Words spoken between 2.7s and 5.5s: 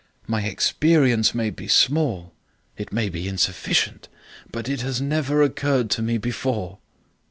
It may be insufficient. But it has never